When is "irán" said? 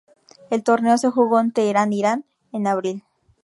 1.93-2.25